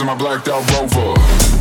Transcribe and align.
in 0.00 0.06
my 0.06 0.14
blacked 0.14 0.48
out 0.48 0.64
rover. 0.72 1.59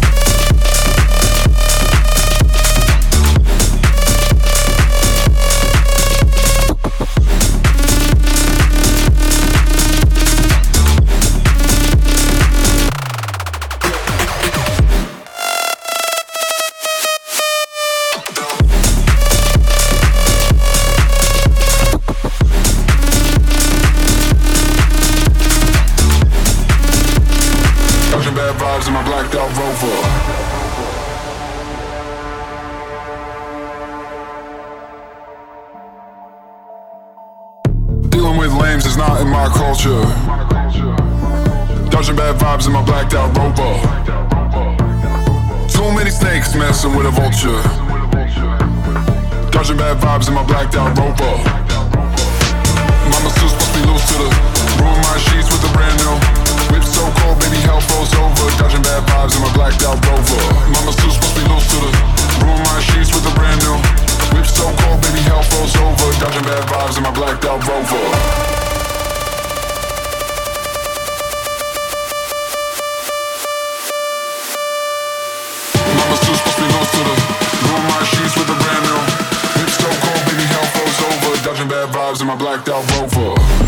monoculture. 39.86 40.04
Dodging 41.90 42.16
bad 42.16 42.36
vibes 42.36 42.68
in 42.68 42.74
my 42.74 42.84
blacked 42.84 43.14
out 43.14 43.32
rover. 43.38 43.80
Too 45.70 45.92
many 45.96 46.10
snakes 46.10 46.56
messing 46.56 46.96
with 46.96 47.06
a 47.06 47.12
vulture. 47.12 47.62
Dodging 49.52 49.78
bad 49.78 49.98
vibes 49.98 50.28
in 50.28 50.34
my 50.34 50.44
blacked 50.44 50.76
out 50.76 50.98
rover. 50.98 51.36
Mama's 53.08 53.36
too 53.40 53.48
supposed 53.48 53.72
to 53.72 53.80
be 53.80 53.86
loose 53.88 54.06
to 54.12 54.16
the 54.20 54.30
ruin 54.84 55.00
my 55.08 55.18
sheets 55.18 55.48
with 55.48 55.62
the 55.64 55.72
brand 55.72 55.96
new. 56.04 56.16
Whip 56.76 56.84
so 56.84 57.08
cold, 57.24 57.40
baby, 57.40 57.58
hell 57.64 57.80
froze 57.80 58.14
over. 58.20 58.52
Dodging 58.60 58.84
bad 58.84 59.04
vibes 59.08 59.36
in 59.36 59.42
my 59.42 59.54
blacked 59.54 59.84
out 59.84 60.00
rover. 60.04 60.44
Mama's 60.76 60.96
too 61.00 61.12
supposed 61.12 61.36
to 61.36 61.40
be 61.40 61.44
loose 61.48 61.68
to 61.72 61.78
the 61.80 61.92
ruin 62.44 62.60
my 62.68 62.80
sheets 62.84 63.16
with 63.16 63.24
the 63.24 63.32
brand 63.32 63.60
new. 63.64 63.80
Whip 64.36 64.46
so 64.46 64.68
cold, 64.84 65.00
baby, 65.02 65.24
hell 65.24 65.44
froze 65.44 65.76
over. 65.80 66.08
Dodging 66.20 66.44
bad 66.44 66.68
vibes 66.68 66.98
in 66.98 67.04
my 67.04 67.12
blacked 67.16 67.46
out 67.46 67.64
rover. 67.64 68.49
my 82.30 82.36
blacked 82.36 82.70
out 82.70 82.86
rover. 82.92 83.59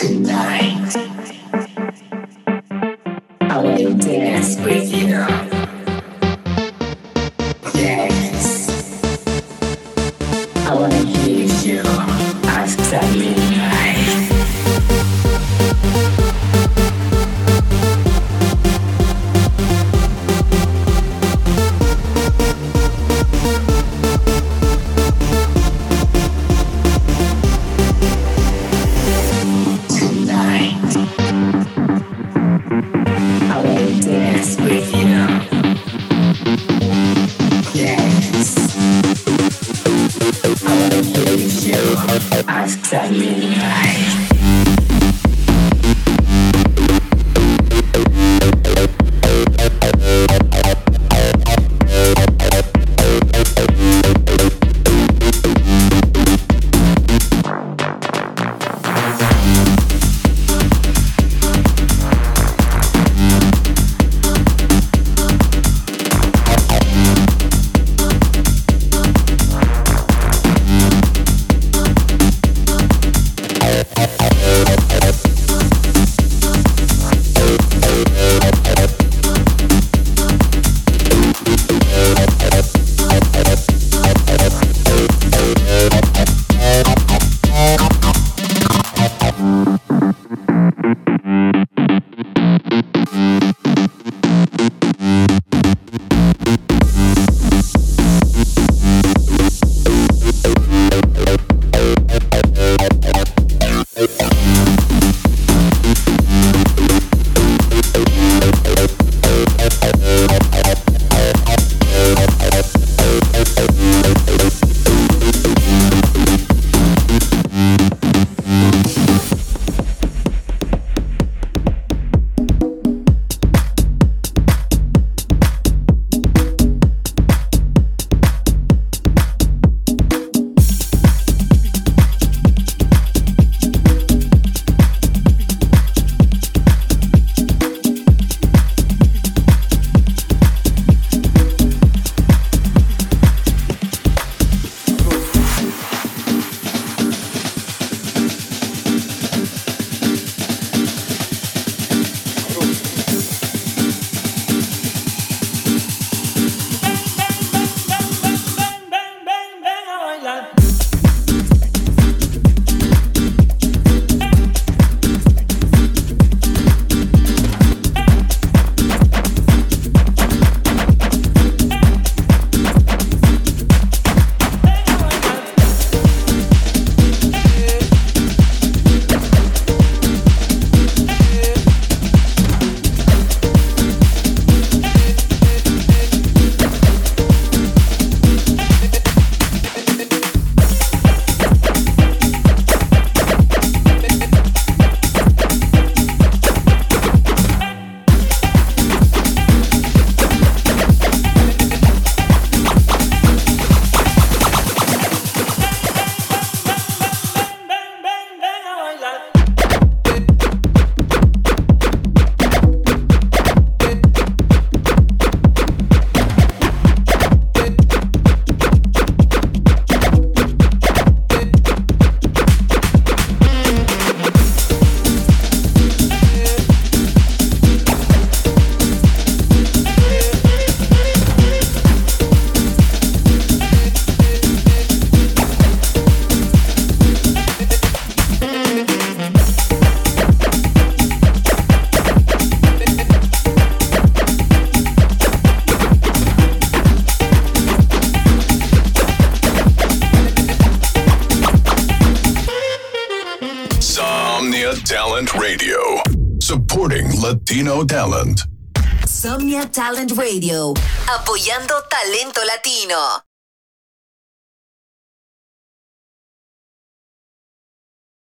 tonight. 0.00 0.96
I 3.42 3.58
will 3.58 3.98
dance 3.98 4.58
with 4.60 4.94
you. 4.94 5.49